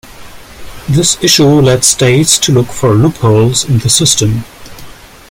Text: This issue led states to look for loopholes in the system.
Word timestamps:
This 0.89 1.23
issue 1.23 1.45
led 1.61 1.83
states 1.83 2.39
to 2.39 2.51
look 2.51 2.69
for 2.69 2.95
loopholes 2.95 3.65
in 3.69 3.77
the 3.77 3.89
system. 3.91 4.43